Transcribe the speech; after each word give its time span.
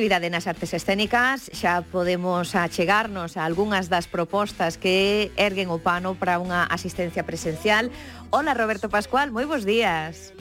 actividade 0.00 0.32
nas 0.32 0.48
artes 0.48 0.72
escénicas, 0.72 1.52
xa 1.52 1.84
podemos 1.84 2.56
achegarnos 2.56 3.36
a 3.36 3.44
algunhas 3.44 3.92
das 3.92 4.08
propostas 4.08 4.80
que 4.80 5.28
erguen 5.36 5.68
o 5.68 5.76
pano 5.76 6.16
para 6.16 6.40
unha 6.40 6.64
asistencia 6.72 7.20
presencial. 7.28 7.92
Hola 8.32 8.56
Roberto 8.56 8.88
Pascual, 8.88 9.28
moi 9.28 9.44
bons 9.44 9.68
días. 9.68 10.32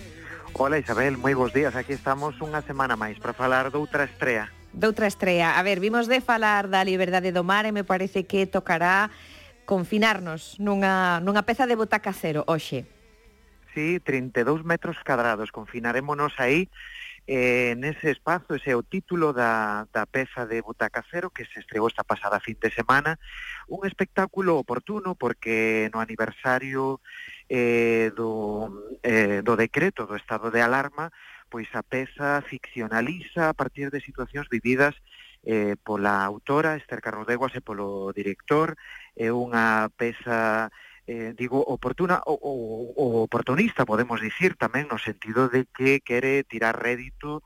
Hola 0.55 0.79
Isabel, 0.79 1.19
moi 1.19 1.35
bons 1.35 1.51
días. 1.51 1.75
Aquí 1.75 1.91
estamos 1.91 2.39
unha 2.39 2.63
semana 2.63 2.95
máis 2.95 3.19
para 3.19 3.35
falar 3.35 3.67
doutra 3.67 4.07
estrea. 4.07 4.47
Doutra 4.71 5.11
estrea. 5.11 5.59
A 5.59 5.61
ver, 5.67 5.83
vimos 5.83 6.07
de 6.07 6.23
falar 6.23 6.71
da 6.71 6.79
liberdade 6.87 7.35
do 7.35 7.43
mar 7.43 7.67
e 7.67 7.75
me 7.75 7.83
parece 7.83 8.23
que 8.23 8.47
tocará 8.47 9.11
confinarnos 9.67 10.55
nunha, 10.55 11.19
nunha 11.19 11.43
peza 11.43 11.67
de 11.67 11.75
butaca 11.75 12.15
cero 12.15 12.47
hoxe. 12.47 12.87
Sí, 13.75 13.99
32 13.99 14.63
metros 14.63 14.95
cadrados. 15.03 15.51
Confinarémonos 15.51 16.31
aí 16.39 16.71
eh, 17.31 17.75
nese 17.77 18.09
espazo, 18.09 18.57
ese 18.57 18.71
é 18.71 18.75
o 18.75 18.81
título 18.81 19.37
da, 19.37 19.85
da 19.93 20.09
peza 20.09 20.49
de 20.49 20.65
Butaca 20.65 21.05
Cero 21.13 21.29
que 21.29 21.45
se 21.45 21.61
estreou 21.61 21.85
esta 21.85 22.01
pasada 22.01 22.41
fin 22.41 22.57
de 22.57 22.73
semana 22.73 23.21
un 23.69 23.85
espectáculo 23.85 24.57
oportuno 24.57 25.13
porque 25.13 25.93
no 25.93 26.01
aniversario 26.01 27.05
eh, 27.45 28.09
do, 28.17 28.73
eh, 29.05 29.45
do 29.45 29.53
decreto 29.53 30.09
do 30.09 30.17
estado 30.17 30.49
de 30.49 30.65
alarma 30.65 31.13
pois 31.53 31.69
a 31.77 31.85
peza 31.85 32.41
ficcionaliza 32.41 33.53
a 33.53 33.53
partir 33.53 33.93
de 33.93 34.01
situacións 34.01 34.49
vividas 34.49 34.97
eh, 35.45 35.77
pola 35.85 36.25
autora 36.25 36.81
Esther 36.81 36.97
Carrodeguas 36.97 37.53
e 37.53 37.61
polo 37.61 38.09
director. 38.11 38.73
É 39.13 39.29
unha 39.29 39.87
peza 39.93 40.73
eh, 41.09 41.33
digo, 41.33 41.57
oportuna 41.65 42.21
ou, 42.29 42.37
ou, 42.93 43.23
oportunista, 43.25 43.81
podemos 43.81 44.21
dicir 44.21 44.53
tamén 44.61 44.85
no 44.85 45.01
sentido 45.01 45.49
de 45.49 45.65
que 45.65 46.05
quere 46.05 46.45
tirar 46.45 46.77
rédito 46.77 47.41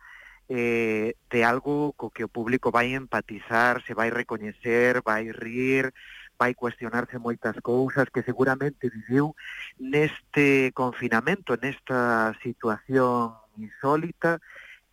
eh, 0.52 1.16
de 1.32 1.40
algo 1.48 1.96
co 1.96 2.12
que 2.12 2.28
o 2.28 2.34
público 2.34 2.76
vai 2.76 2.92
empatizar, 2.92 3.80
se 3.88 3.96
vai 3.96 4.12
recoñecer, 4.12 5.00
vai 5.00 5.32
rir, 5.32 5.96
vai 6.36 6.52
cuestionarse 6.52 7.16
moitas 7.16 7.56
cousas 7.64 8.12
que 8.12 8.26
seguramente 8.28 8.92
viviu 8.92 9.32
neste 9.80 10.76
confinamento, 10.76 11.56
nesta 11.56 12.36
situación 12.44 13.32
insólita, 13.56 14.44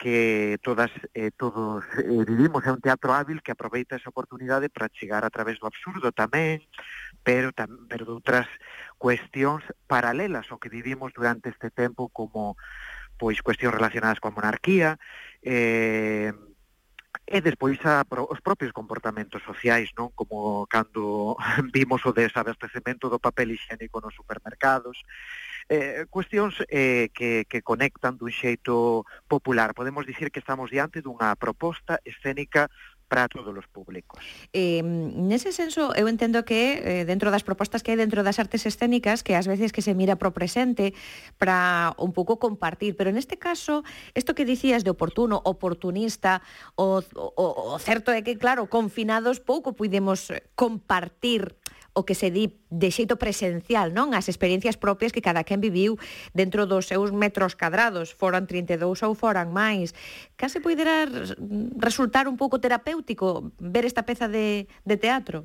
que 0.00 0.58
todas 0.62 0.90
eh, 1.12 1.30
todos 1.36 1.84
eh, 1.98 2.24
vivimos. 2.24 2.64
É 2.64 2.72
un 2.72 2.80
teatro 2.80 3.12
hábil 3.12 3.42
que 3.44 3.52
aproveita 3.52 3.96
esa 3.96 4.08
oportunidade 4.08 4.72
para 4.72 4.88
chegar 4.88 5.24
a 5.24 5.30
través 5.30 5.60
do 5.60 5.68
absurdo 5.68 6.08
tamén 6.10 6.64
pero, 7.22 7.52
pero 7.88 8.04
de 8.04 8.12
outras 8.12 8.48
cuestións 8.96 9.64
paralelas 9.86 10.48
ao 10.48 10.60
que 10.60 10.72
vivimos 10.72 11.12
durante 11.12 11.48
este 11.48 11.70
tempo 11.70 12.08
como 12.08 12.56
pois 13.20 13.44
cuestións 13.44 13.76
relacionadas 13.76 14.20
coa 14.20 14.32
monarquía, 14.32 14.96
eh, 15.44 16.32
e 17.30 17.38
despois 17.40 17.78
a, 17.86 18.02
os 18.02 18.40
propios 18.40 18.72
comportamentos 18.72 19.42
sociais, 19.42 19.90
non? 19.94 20.10
Como 20.14 20.66
cando 20.66 21.36
vimos 21.76 22.02
o 22.06 22.14
desabastecemento 22.14 23.06
do 23.06 23.22
papel 23.22 23.54
higiénico 23.54 24.02
nos 24.02 24.16
supermercados, 24.18 25.02
eh, 25.70 26.06
cuestións 26.10 26.58
eh, 26.66 27.10
que, 27.14 27.46
que 27.46 27.62
conectan 27.62 28.18
dun 28.18 28.34
xeito 28.34 29.06
popular. 29.30 29.74
Podemos 29.78 30.06
dicir 30.06 30.34
que 30.34 30.42
estamos 30.42 30.74
diante 30.74 31.02
dunha 31.02 31.34
proposta 31.38 32.02
escénica 32.02 32.66
para 33.10 33.26
todos 33.26 33.50
os 33.50 33.66
públicos. 33.66 34.22
Eh, 34.54 34.86
nese 34.86 35.50
senso, 35.50 35.90
eu 35.98 36.06
entendo 36.06 36.46
que 36.46 36.78
eh, 36.78 37.02
dentro 37.02 37.34
das 37.34 37.42
propostas 37.42 37.82
que 37.82 37.90
hai 37.90 37.98
dentro 37.98 38.22
das 38.22 38.38
artes 38.38 38.62
escénicas, 38.62 39.26
que 39.26 39.34
ás 39.34 39.50
veces 39.50 39.74
que 39.74 39.82
se 39.82 39.98
mira 39.98 40.14
pro 40.14 40.30
presente 40.30 40.94
para 41.34 41.90
un 41.98 42.14
pouco 42.14 42.38
compartir, 42.38 42.94
pero 42.94 43.10
neste 43.10 43.34
caso, 43.34 43.82
isto 44.14 44.38
que 44.38 44.46
dicías 44.46 44.86
de 44.86 44.94
oportuno, 44.94 45.42
oportunista, 45.42 46.38
o, 46.78 47.02
o, 47.18 47.74
o 47.74 47.78
certo 47.82 48.14
é 48.14 48.22
que, 48.22 48.38
claro, 48.38 48.70
confinados 48.70 49.42
pouco 49.42 49.74
puidemos 49.74 50.30
eh, 50.30 50.46
compartir 50.54 51.58
o 52.00 52.06
que 52.08 52.16
se 52.16 52.32
di 52.32 52.56
de 52.72 52.88
xeito 52.88 53.20
presencial, 53.20 53.92
non? 53.92 54.16
As 54.16 54.32
experiencias 54.32 54.80
propias 54.80 55.12
que 55.12 55.20
cada 55.20 55.44
quen 55.44 55.60
viviu 55.60 56.00
dentro 56.32 56.64
dos 56.64 56.88
seus 56.88 57.12
metros 57.12 57.52
cadrados, 57.52 58.16
foran 58.16 58.48
32 58.48 59.04
ou 59.04 59.12
foran 59.12 59.52
máis. 59.52 59.92
Case 60.40 60.64
poidera 60.64 61.04
resultar 61.76 62.24
un 62.24 62.40
pouco 62.40 62.56
terapéutico 62.58 63.52
ver 63.60 63.84
esta 63.84 64.08
peza 64.08 64.26
de, 64.26 64.64
de 64.88 64.96
teatro? 64.96 65.44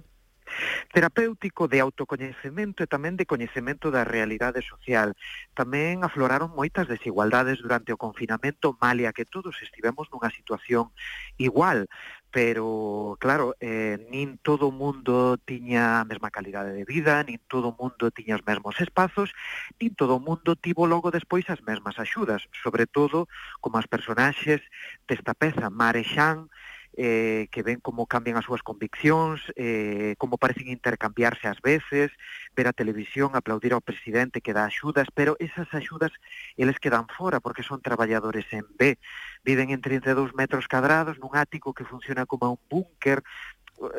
terapéutico 0.93 1.67
de 1.67 1.81
autocoñecemento 1.81 2.83
e 2.83 2.87
tamén 2.87 3.17
de 3.17 3.27
coñecemento 3.27 3.89
da 3.91 4.07
realidade 4.07 4.61
social. 4.61 5.17
Tamén 5.57 6.05
afloraron 6.05 6.53
moitas 6.53 6.87
desigualdades 6.87 7.59
durante 7.59 7.91
o 7.91 7.99
confinamento, 7.99 8.77
malia 8.79 9.11
que 9.11 9.27
todos 9.27 9.57
estivemos 9.59 10.07
nunha 10.13 10.31
situación 10.31 10.93
igual 11.41 11.89
pero 12.35 13.15
claro, 13.17 13.55
eh, 13.61 13.95
nin 14.11 14.35
todo 14.43 14.67
o 14.67 14.75
mundo 14.75 15.39
tiña 15.39 16.03
a 16.03 16.03
mesma 16.03 16.35
calidade 16.35 16.75
de 16.75 16.83
vida, 16.83 17.23
nin 17.23 17.39
todo 17.47 17.71
o 17.71 17.77
mundo 17.79 18.11
tiña 18.11 18.35
os 18.35 18.43
mesmos 18.43 18.75
espazos, 18.83 19.31
nin 19.79 19.95
todo 19.95 20.19
o 20.19 20.23
mundo 20.27 20.59
tivo 20.59 20.83
logo 20.83 21.15
despois 21.15 21.47
as 21.47 21.63
mesmas 21.63 21.95
axudas, 21.95 22.43
sobre 22.51 22.91
todo 22.91 23.31
como 23.63 23.79
as 23.79 23.87
personaxes 23.87 24.59
desta 25.07 25.31
peza, 25.31 25.71
Mare 25.71 26.03
Xan, 26.03 26.51
eh, 26.99 27.47
que 27.55 27.63
ven 27.63 27.79
como 27.79 28.03
cambian 28.03 28.35
as 28.35 28.43
súas 28.43 28.59
conviccións, 28.67 29.39
eh, 29.55 30.19
como 30.19 30.35
parecen 30.35 30.67
intercambiarse 30.67 31.47
ás 31.47 31.63
veces, 31.63 32.11
ver 32.55 32.71
a 32.71 32.73
televisión, 32.73 33.35
aplaudir 33.35 33.75
ao 33.75 33.83
presidente 33.83 34.39
que 34.39 34.55
dá 34.55 34.65
axudas, 34.65 35.11
pero 35.13 35.35
esas 35.43 35.67
axudas 35.75 36.15
eles 36.55 36.79
quedan 36.79 37.05
fora 37.11 37.43
porque 37.43 37.67
son 37.67 37.83
traballadores 37.83 38.47
en 38.55 38.65
B. 38.79 38.97
Viven 39.43 39.69
en 39.69 39.83
32 39.83 40.33
metros 40.33 40.71
cadrados 40.71 41.19
nun 41.19 41.35
ático 41.35 41.75
que 41.75 41.85
funciona 41.85 42.23
como 42.23 42.55
un 42.55 42.61
búnker, 42.71 43.21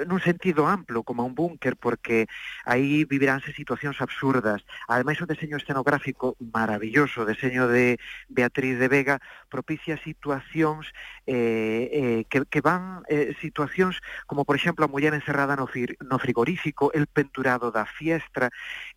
nun 0.08 0.20
sentido 0.24 0.64
amplo 0.66 1.04
como 1.04 1.24
un 1.24 1.36
búnker 1.36 1.76
porque 1.76 2.26
aí 2.64 3.04
viviránse 3.04 3.52
situacións 3.52 4.00
absurdas. 4.00 4.64
Ademais 4.88 5.20
o 5.20 5.28
deseño 5.28 5.60
escenográfico 5.60 6.36
maravilloso, 6.40 7.22
o 7.22 7.28
deseño 7.28 7.68
de 7.68 8.00
Beatriz 8.28 8.80
de 8.80 8.88
Vega 8.88 9.16
propicia 9.48 10.00
situacións 10.00 10.90
eh, 11.28 11.90
eh, 11.92 12.20
que, 12.28 12.48
que 12.48 12.60
van 12.64 13.04
eh, 13.08 13.36
situacións 13.40 14.00
como 14.26 14.44
por 14.44 14.56
exemplo 14.56 14.84
a 14.84 14.92
muller 14.92 15.12
encerrada 15.12 15.56
no, 15.56 15.66
fir, 15.66 15.96
no 16.00 16.18
frigorífico, 16.18 16.92
el 16.92 17.06
penturado 17.06 17.70
da 17.70 17.84
fiestra, 17.84 18.50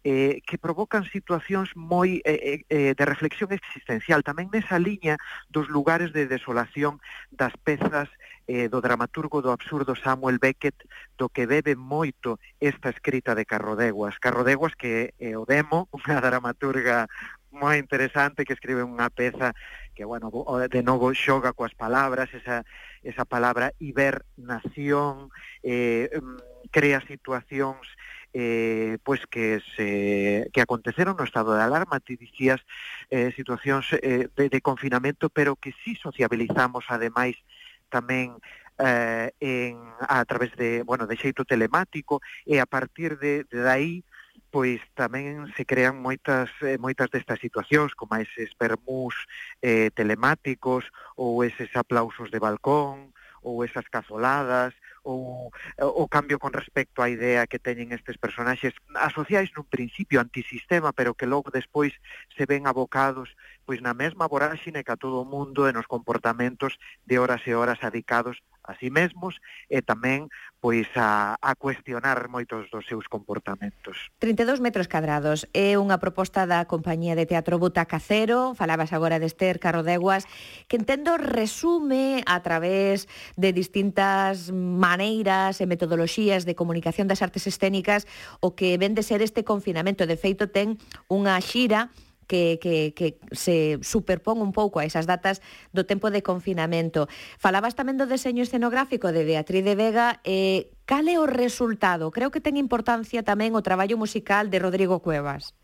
eh, 0.04 0.42
que 0.48 0.58
provocan 0.58 1.04
situacións 1.06 1.76
moi 1.76 2.24
eh, 2.24 2.40
eh, 2.40 2.60
eh, 2.72 2.92
de 2.96 3.06
reflexión 3.06 3.52
existencial, 3.52 4.24
tamén 4.24 4.48
nesa 4.50 4.80
liña 4.80 5.20
dos 5.52 5.68
lugares 5.68 6.16
de 6.16 6.26
desolación 6.26 7.04
das 7.32 7.54
pezas 7.68 8.08
eh, 8.50 8.68
do 8.68 8.82
dramaturgo 8.82 9.46
do 9.46 9.54
absurdo 9.54 9.94
Samuel 9.94 10.42
Beckett 10.42 10.74
do 11.14 11.30
que 11.30 11.46
bebe 11.46 11.78
moito 11.78 12.42
esta 12.58 12.90
escrita 12.90 13.38
de 13.38 13.46
Carrodeguas. 13.46 14.18
Carrodeguas 14.18 14.74
que 14.74 15.14
é 15.22 15.30
eh, 15.30 15.38
o 15.38 15.46
demo, 15.46 15.86
unha 15.94 16.18
dramaturga 16.18 17.06
moi 17.54 17.78
interesante 17.78 18.46
que 18.46 18.58
escribe 18.58 18.82
unha 18.82 19.14
peza 19.14 19.54
que, 19.94 20.02
bueno, 20.02 20.34
de 20.66 20.82
novo 20.82 21.14
xoga 21.14 21.54
coas 21.54 21.78
palabras, 21.78 22.34
esa, 22.34 22.66
esa 23.06 23.26
palabra 23.26 23.74
hibernación, 23.78 25.30
eh, 25.62 26.10
mm, 26.10 26.70
crea 26.74 27.06
situacións 27.06 27.86
eh, 28.34 28.98
pois 29.02 29.26
que 29.26 29.62
se 29.74 30.50
que 30.54 30.62
aconteceron 30.62 31.18
no 31.18 31.26
estado 31.26 31.54
de 31.54 31.66
alarma, 31.66 32.02
ti 32.02 32.18
dicías 32.18 32.62
eh, 33.10 33.34
situacións 33.34 33.90
eh, 34.02 34.30
de, 34.34 34.50
de 34.50 34.62
confinamento, 34.62 35.30
pero 35.30 35.58
que 35.58 35.74
si 35.86 35.94
sí 35.94 36.02
sociabilizamos 36.02 36.86
ademais 36.90 37.38
eh, 37.38 37.59
tamén 37.90 38.38
eh, 38.80 39.34
en, 39.44 39.78
a 40.00 40.24
través 40.26 40.56
de, 40.56 40.84
bueno, 40.84 41.06
de 41.06 41.20
xeito 41.20 41.44
telemático 41.44 42.22
e 42.48 42.64
a 42.64 42.66
partir 42.66 43.20
de, 43.20 43.44
de 43.52 43.60
aí 43.68 44.06
pois 44.50 44.82
tamén 44.98 45.46
se 45.54 45.62
crean 45.62 46.02
moitas 46.02 46.50
eh, 46.66 46.82
moitas 46.82 47.12
destas 47.14 47.38
situacións 47.38 47.94
como 47.94 48.18
eses 48.18 48.50
permús 48.58 49.14
eh, 49.62 49.94
telemáticos 49.94 50.90
ou 51.14 51.46
eses 51.46 51.70
aplausos 51.78 52.34
de 52.34 52.42
balcón 52.42 53.14
ou 53.46 53.62
esas 53.62 53.86
cazoladas 53.94 54.74
ou 55.04 55.52
o 55.78 56.06
cambio 56.08 56.40
con 56.40 56.52
respecto 56.54 57.02
á 57.04 57.08
idea 57.10 57.48
que 57.48 57.60
teñen 57.60 57.92
estes 57.92 58.18
personaxes. 58.18 58.74
Asociais 58.96 59.52
nun 59.56 59.68
principio 59.68 60.20
antisistema, 60.20 60.92
pero 60.92 61.16
que 61.18 61.30
logo 61.30 61.50
despois 61.52 61.94
se 62.36 62.44
ven 62.46 62.68
abocados 62.68 63.32
pois 63.70 63.86
na 63.86 63.94
mesma 63.94 64.26
voráxine 64.26 64.82
que 64.82 64.90
a 64.90 64.98
todo 64.98 65.22
o 65.22 65.30
mundo 65.30 65.70
e 65.70 65.72
nos 65.78 65.86
comportamentos 65.86 66.74
de 67.06 67.22
horas 67.22 67.46
e 67.46 67.54
horas 67.54 67.86
adicados 67.86 68.42
a 68.70 68.78
sí 68.78 68.94
mesmos 68.94 69.42
e 69.66 69.82
tamén 69.82 70.30
pois 70.62 70.86
a, 70.94 71.40
a 71.42 71.56
cuestionar 71.56 72.28
moitos 72.30 72.70
dos 72.70 72.86
seus 72.86 73.08
comportamentos. 73.08 74.12
32 74.22 74.62
metros 74.62 74.86
cadrados 74.92 75.48
é 75.56 75.80
unha 75.80 75.98
proposta 75.98 76.46
da 76.46 76.68
compañía 76.70 77.18
de 77.18 77.26
teatro 77.26 77.58
Butaca 77.58 77.98
Cero, 77.98 78.54
falabas 78.54 78.94
agora 78.94 79.18
de 79.18 79.26
Esther 79.26 79.58
Carrodeguas, 79.58 80.28
que 80.68 80.78
entendo 80.78 81.18
resume 81.18 82.22
a 82.28 82.44
través 82.46 83.08
de 83.40 83.56
distintas 83.56 84.52
maneiras 84.54 85.64
e 85.64 85.66
metodoloxías 85.66 86.44
de 86.44 86.54
comunicación 86.54 87.08
das 87.08 87.24
artes 87.24 87.48
escénicas 87.48 88.06
o 88.44 88.54
que 88.54 88.78
ven 88.78 88.94
de 88.94 89.02
ser 89.02 89.24
este 89.24 89.48
confinamento. 89.48 90.06
De 90.06 90.20
feito, 90.20 90.52
ten 90.52 90.76
unha 91.08 91.40
xira 91.40 91.90
que, 92.30 92.62
que, 92.62 92.94
que 92.94 93.18
se 93.34 93.82
superpón 93.82 94.46
un 94.46 94.54
pouco 94.54 94.78
a 94.78 94.86
esas 94.86 95.10
datas 95.10 95.42
do 95.74 95.90
tempo 95.90 96.14
de 96.14 96.22
confinamento. 96.22 97.10
Falabas 97.42 97.74
tamén 97.74 97.98
do 97.98 98.06
deseño 98.06 98.46
escenográfico 98.46 99.10
de 99.10 99.26
Beatriz 99.26 99.66
de 99.66 99.74
Vega. 99.74 100.22
Eh, 100.22 100.70
cal 100.86 101.10
é 101.10 101.18
o 101.18 101.26
resultado? 101.26 102.14
Creo 102.14 102.30
que 102.30 102.40
ten 102.46 102.62
importancia 102.62 103.26
tamén 103.26 103.58
o 103.58 103.66
traballo 103.66 103.98
musical 103.98 104.54
de 104.54 104.62
Rodrigo 104.62 105.02
Cuevas. 105.02 105.58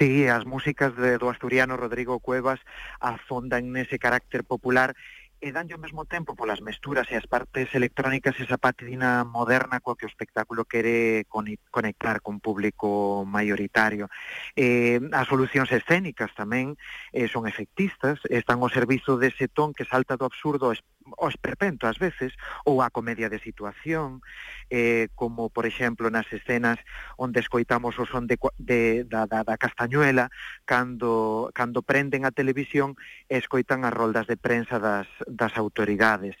Sí, 0.00 0.24
as 0.24 0.48
músicas 0.48 0.96
de, 0.96 1.20
do 1.20 1.28
asturiano 1.28 1.76
Rodrigo 1.76 2.16
Cuevas 2.24 2.64
afondan 2.96 3.76
nese 3.76 4.00
carácter 4.00 4.48
popular 4.48 4.96
e 5.42 5.50
danlle 5.50 5.74
ao 5.74 5.82
mesmo 5.82 6.06
tempo 6.06 6.38
polas 6.38 6.62
mesturas 6.62 7.10
e 7.10 7.18
as 7.18 7.26
partes 7.26 7.74
electrónicas 7.74 8.38
esa 8.38 8.62
patina 8.62 9.26
moderna 9.26 9.82
coa 9.82 9.98
que 9.98 10.06
o 10.06 10.12
espectáculo 10.12 10.62
quere 10.70 11.26
conectar 11.26 12.22
con 12.22 12.38
público 12.38 13.26
maioritario. 13.26 14.06
Eh, 14.54 15.02
as 15.10 15.26
solucións 15.26 15.74
escénicas 15.74 16.30
tamén 16.38 16.78
eh, 17.10 17.26
son 17.26 17.50
efectistas, 17.50 18.22
están 18.30 18.62
ao 18.62 18.70
servizo 18.70 19.18
dese 19.18 19.50
ton 19.50 19.74
que 19.74 19.82
salta 19.82 20.14
do 20.14 20.30
absurdo 20.30 20.70
o 21.18 21.28
esperpento 21.28 21.90
ás 21.90 21.98
veces, 21.98 22.32
ou 22.62 22.82
a 22.82 22.90
comedia 22.90 23.26
de 23.26 23.42
situación, 23.42 24.22
eh, 24.70 25.10
como 25.18 25.50
por 25.50 25.66
exemplo 25.66 26.06
nas 26.10 26.30
escenas 26.30 26.78
onde 27.18 27.42
escoitamos 27.42 27.98
o 27.98 28.06
son 28.06 28.30
de, 28.30 28.38
de, 28.58 29.04
da, 29.04 29.26
da, 29.26 29.42
da 29.42 29.58
Castañuela, 29.58 30.30
cando, 30.64 31.50
cando 31.54 31.82
prenden 31.82 32.24
a 32.24 32.30
televisión 32.30 32.94
e 33.26 33.42
escoitan 33.42 33.82
as 33.82 33.94
roldas 33.94 34.30
de 34.30 34.38
prensa 34.38 34.78
das, 34.78 35.10
das 35.36 35.56
autoridades. 35.56 36.36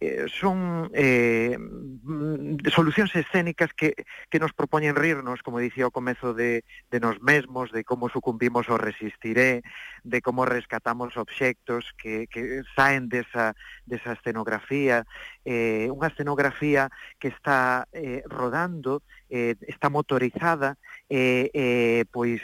Eh, 0.00 0.26
son 0.30 0.90
eh, 0.94 1.58
mm, 1.58 2.70
solucións 2.70 3.10
escénicas 3.18 3.74
que, 3.74 3.98
que 4.30 4.38
nos 4.38 4.54
propoñen 4.54 4.94
rirnos, 4.94 5.42
como 5.42 5.58
dicía 5.58 5.90
ao 5.90 5.94
comezo 5.94 6.38
de, 6.38 6.62
de 6.86 6.98
nos 7.02 7.18
mesmos, 7.18 7.74
de 7.74 7.82
como 7.82 8.06
sucumbimos 8.06 8.70
ao 8.70 8.78
resistiré, 8.78 9.66
de 10.06 10.22
como 10.22 10.46
rescatamos 10.46 11.18
obxectos 11.18 11.90
que, 11.98 12.30
que 12.30 12.62
saen 12.78 13.10
desa, 13.10 13.58
desa 13.90 14.14
escenografía, 14.14 15.02
eh, 15.42 15.90
unha 15.90 16.14
escenografía 16.14 16.94
que 17.18 17.34
está 17.34 17.90
eh, 17.90 18.22
rodando, 18.30 19.02
eh, 19.26 19.58
está 19.66 19.90
motorizada, 19.90 20.78
eh, 21.10 21.50
eh, 21.50 22.06
pois 22.14 22.38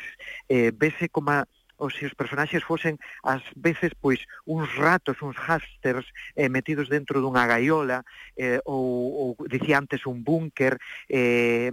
eh, 0.50 0.74
vese 0.74 1.06
como 1.06 1.46
ou 1.84 1.92
se 1.92 2.08
os 2.08 2.16
personaxes 2.16 2.64
fosen 2.64 2.96
ás 3.20 3.44
veces 3.52 3.92
pois 4.00 4.24
uns 4.48 4.72
ratos, 4.80 5.20
uns 5.20 5.36
hasters 5.36 6.08
eh, 6.32 6.48
metidos 6.48 6.88
dentro 6.88 7.20
dunha 7.20 7.44
gaiola 7.44 8.00
eh, 8.40 8.58
ou, 8.64 9.36
ou 9.36 9.48
dicía 9.52 9.76
antes 9.76 10.08
un 10.08 10.24
búnker 10.24 10.80
eh, 11.12 11.68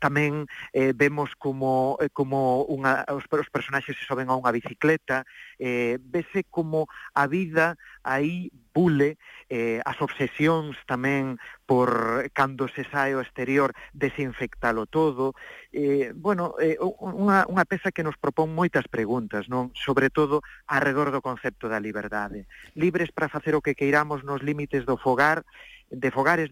tamén 0.00 0.48
eh, 0.72 0.96
vemos 0.96 1.36
como 1.36 2.00
eh, 2.00 2.08
como 2.08 2.64
unha, 2.72 3.04
os, 3.12 3.28
os 3.28 3.52
personaxes 3.52 4.00
se 4.00 4.08
soben 4.08 4.32
a 4.32 4.38
unha 4.40 4.54
bicicleta 4.56 5.28
eh, 5.60 6.00
vese 6.00 6.48
como 6.48 6.88
a 7.12 7.28
vida 7.28 7.76
aí 8.00 8.48
pule, 8.74 9.16
eh, 9.48 9.78
as 9.86 10.02
obsesións 10.02 10.74
tamén 10.90 11.38
por 11.62 12.26
cando 12.34 12.66
se 12.66 12.82
sae 12.90 13.14
ao 13.14 13.22
exterior 13.22 13.70
desinfectalo 13.94 14.90
todo. 14.90 15.38
Eh, 15.70 16.10
bueno, 16.10 16.58
eh, 16.58 16.74
unha, 16.82 17.46
unha 17.46 17.64
peza 17.70 17.94
que 17.94 18.02
nos 18.02 18.18
propón 18.18 18.50
moitas 18.50 18.90
preguntas, 18.90 19.46
non 19.46 19.70
sobre 19.78 20.10
todo 20.10 20.42
arredor 20.66 21.14
do 21.14 21.22
concepto 21.22 21.70
da 21.70 21.78
liberdade. 21.78 22.50
Libres 22.74 23.14
para 23.14 23.30
facer 23.30 23.54
o 23.54 23.62
que 23.62 23.78
queiramos 23.78 24.26
nos 24.26 24.42
límites 24.42 24.82
do 24.82 24.98
fogar, 24.98 25.46
de 25.86 26.10
fogares 26.10 26.50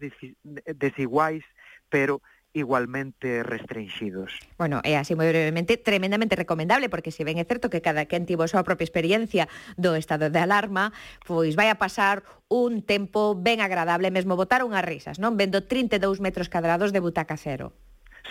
desiguais, 0.79 1.43
pero 1.91 2.23
igualmente 2.53 3.43
restringidos. 3.43 4.39
Bueno, 4.59 4.81
é 4.85 5.01
así 5.01 5.17
moi 5.17 5.29
brevemente, 5.29 5.81
tremendamente 5.81 6.37
recomendable, 6.37 6.93
porque 6.93 7.11
se 7.11 7.25
ben 7.25 7.41
é 7.41 7.47
certo 7.49 7.73
que 7.73 7.81
cada 7.81 8.05
quen 8.05 8.29
tivo 8.29 8.45
a 8.45 8.51
súa 8.51 8.65
propia 8.65 8.85
experiencia 8.85 9.49
do 9.81 9.97
estado 9.97 10.29
de 10.29 10.41
alarma, 10.41 10.93
pois 11.25 11.57
vai 11.57 11.73
a 11.73 11.81
pasar 11.81 12.23
un 12.53 12.85
tempo 12.85 13.33
ben 13.33 13.65
agradable, 13.65 14.13
mesmo 14.13 14.37
botar 14.37 14.61
unhas 14.63 14.85
risas, 14.85 15.17
non? 15.17 15.41
Vendo 15.41 15.65
32 15.65 16.21
metros 16.21 16.53
cadrados 16.53 16.93
de 16.93 17.01
butaca 17.01 17.41
cero. 17.41 17.73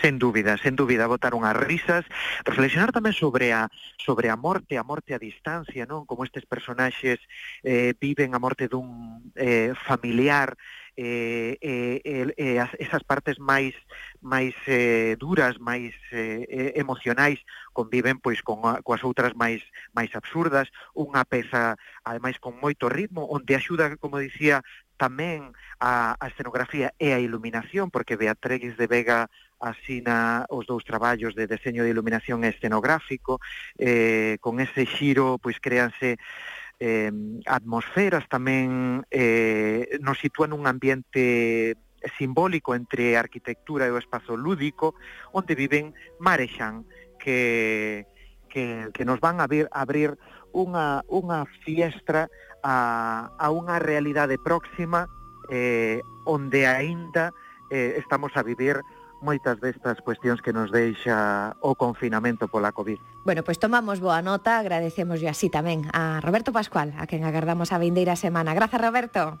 Sen 0.00 0.18
dúbida, 0.18 0.56
sen 0.56 0.74
dúbida, 0.74 1.04
botar 1.06 1.36
unhas 1.36 1.52
risas, 1.52 2.08
reflexionar 2.48 2.96
tamén 2.96 3.12
sobre 3.12 3.52
a 3.52 3.68
sobre 4.00 4.32
a 4.32 4.38
morte, 4.40 4.80
a 4.80 4.86
morte 4.86 5.12
a 5.12 5.20
distancia, 5.20 5.84
non? 5.84 6.08
Como 6.08 6.24
estes 6.24 6.48
personaxes 6.48 7.20
eh, 7.60 7.92
viven 8.00 8.32
a 8.32 8.40
morte 8.40 8.72
dun 8.72 9.20
eh, 9.36 9.76
familiar 9.84 10.56
eh, 10.96 11.56
eh, 11.60 12.34
eh, 12.36 12.66
esas 12.78 13.04
partes 13.04 13.38
máis 13.38 13.72
máis 14.20 14.54
eh, 14.66 15.16
duras, 15.18 15.58
máis 15.58 15.96
eh, 16.12 16.72
emocionais 16.76 17.40
conviven 17.72 18.20
pois 18.20 18.44
con 18.44 18.62
a, 18.68 18.84
coas 18.84 19.02
outras 19.02 19.32
máis 19.34 19.64
máis 19.96 20.12
absurdas, 20.12 20.68
unha 20.92 21.24
peza 21.24 21.80
ademais 22.04 22.36
con 22.36 22.60
moito 22.60 22.92
ritmo 22.92 23.24
onde 23.28 23.56
axuda, 23.56 23.96
como 23.96 24.20
dicía, 24.20 24.60
tamén 25.00 25.50
a, 25.82 26.14
a 26.14 26.24
escenografía 26.30 26.94
e 27.00 27.10
a 27.10 27.18
iluminación, 27.18 27.90
porque 27.90 28.14
Beatriz 28.14 28.78
de 28.78 28.86
Vega 28.86 29.26
asina 29.58 30.46
os 30.50 30.66
dous 30.66 30.84
traballos 30.84 31.34
de 31.34 31.46
deseño 31.46 31.82
de 31.82 31.90
iluminación 31.90 32.44
escenográfico, 32.44 33.40
eh, 33.78 34.38
con 34.38 34.60
ese 34.60 34.86
xiro, 34.86 35.38
pois 35.42 35.58
créanse 35.58 36.18
eh, 36.82 37.14
atmosferas 37.46 38.26
tamén 38.26 39.06
eh, 39.06 40.02
nos 40.02 40.18
sitúa 40.18 40.50
nun 40.50 40.66
ambiente 40.66 41.78
simbólico 42.18 42.74
entre 42.74 43.14
a 43.14 43.22
arquitectura 43.22 43.86
e 43.86 43.94
o 43.94 44.02
espazo 44.02 44.34
lúdico, 44.34 44.98
onde 45.30 45.54
viven 45.54 45.94
marexan 46.18 46.82
que, 47.22 48.10
que, 48.50 48.90
que 48.90 49.06
nos 49.06 49.22
van 49.22 49.38
a 49.38 49.46
ver, 49.46 49.70
abrir 49.70 50.18
unha, 50.50 51.06
unha 51.06 51.46
fiestra 51.62 52.26
a, 52.66 53.30
a 53.38 53.46
unha 53.54 53.78
realidade 53.78 54.34
próxima 54.42 55.06
eh, 55.54 56.02
onde 56.26 56.66
aínda 56.66 57.30
eh, 57.70 57.94
estamos 58.02 58.34
a 58.34 58.42
vivir 58.42 58.82
moitas 59.22 59.62
destas 59.62 60.02
cuestións 60.02 60.42
que 60.42 60.50
nos 60.52 60.74
deixa 60.74 61.54
o 61.62 61.78
confinamento 61.78 62.50
pola 62.50 62.74
COVID. 62.74 63.22
Bueno, 63.22 63.46
pois 63.46 63.56
pues 63.56 63.62
tomamos 63.62 64.02
boa 64.02 64.20
nota, 64.20 64.58
agradecemos 64.58 65.22
así 65.22 65.46
tamén 65.46 65.86
a 65.94 66.18
Roberto 66.18 66.50
Pascual, 66.50 66.92
a 66.98 67.06
quen 67.06 67.22
agardamos 67.22 67.70
a 67.70 67.78
vindeira 67.78 68.18
semana. 68.18 68.52
Grazas, 68.52 68.82
Roberto. 68.82 69.38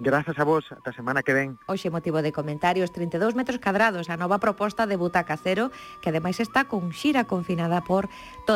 Grazas 0.00 0.38
a 0.38 0.44
vos, 0.44 0.72
ata 0.72 0.96
semana 0.96 1.20
que 1.20 1.36
ven. 1.36 1.60
Hoxe 1.68 1.92
motivo 1.92 2.24
de 2.24 2.32
comentarios 2.32 2.88
32 2.88 3.36
metros 3.36 3.60
cadrados, 3.60 4.08
a 4.08 4.16
nova 4.16 4.40
proposta 4.40 4.88
de 4.88 4.96
butaca 4.96 5.36
cero, 5.36 5.68
que 6.00 6.08
ademais 6.08 6.40
está 6.40 6.64
con 6.64 6.88
xira 6.96 7.28
confinada 7.28 7.84
por 7.84 8.08
todo 8.08 8.48